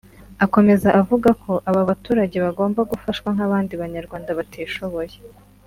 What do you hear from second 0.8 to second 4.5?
avuga ko aba baturage bagomba gufashwa nk’abandi banyarwanda